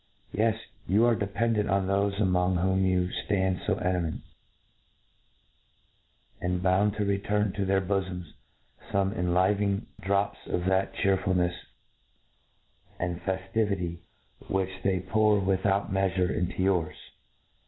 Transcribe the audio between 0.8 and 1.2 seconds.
you are